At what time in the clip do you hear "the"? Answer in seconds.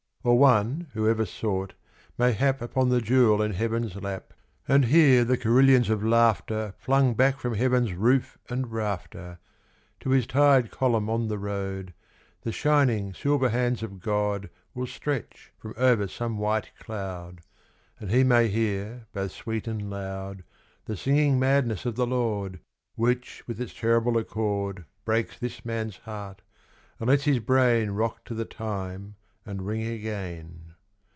2.89-3.01, 5.25-5.35, 11.27-11.39, 12.43-12.51, 20.85-20.95, 21.95-22.05, 28.35-28.45